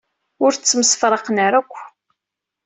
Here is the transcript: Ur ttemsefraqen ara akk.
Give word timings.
Ur 0.43 0.51
ttemsefraqen 0.53 1.37
ara 1.45 1.57
akk. 1.61 1.73